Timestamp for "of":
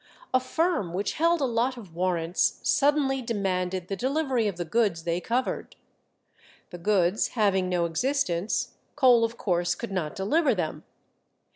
1.77-1.93, 4.47-4.57, 9.23-9.37